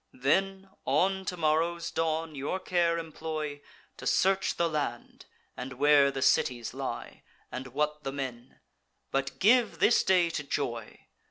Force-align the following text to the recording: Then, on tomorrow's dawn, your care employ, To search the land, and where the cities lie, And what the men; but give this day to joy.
Then, 0.17 0.67
on 0.83 1.25
tomorrow's 1.25 1.91
dawn, 1.91 2.33
your 2.33 2.59
care 2.59 2.97
employ, 2.97 3.61
To 3.97 4.07
search 4.07 4.55
the 4.55 4.67
land, 4.67 5.27
and 5.55 5.73
where 5.73 6.09
the 6.09 6.23
cities 6.23 6.73
lie, 6.73 7.21
And 7.51 7.67
what 7.67 8.03
the 8.03 8.11
men; 8.11 8.61
but 9.11 9.37
give 9.37 9.77
this 9.77 10.01
day 10.03 10.31
to 10.31 10.43
joy. 10.43 11.01